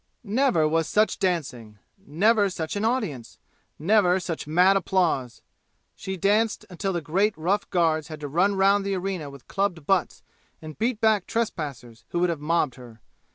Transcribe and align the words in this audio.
Never 0.23 0.67
was 0.67 0.87
such 0.87 1.19
dancing! 1.19 1.77
Never 2.03 2.49
such 2.49 2.75
an 2.75 2.83
audience! 2.83 3.37
Never 3.77 4.19
such 4.19 4.47
mad 4.47 4.75
applause! 4.75 5.43
She 5.95 6.17
danced 6.17 6.65
until 6.71 6.91
the 6.91 7.01
great 7.01 7.37
rough 7.37 7.69
guards 7.69 8.07
had 8.07 8.19
to 8.21 8.27
run 8.27 8.55
round 8.55 8.83
the 8.83 8.95
arena 8.95 9.29
with 9.29 9.47
clubbed 9.47 9.85
butts 9.85 10.23
and 10.59 10.79
beat 10.79 10.99
back 11.01 11.27
trespassers 11.27 12.03
who 12.09 12.17
would 12.17 12.31
have 12.31 12.41
mobbed 12.41 12.77
her. 12.77 12.99